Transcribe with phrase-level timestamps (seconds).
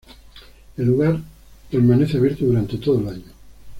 [0.77, 1.19] El lugar
[1.69, 3.31] permanece abierto durante todo el año.